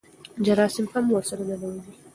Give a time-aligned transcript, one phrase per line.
[0.45, 1.81] جراثیم هم ورسره ننوځي.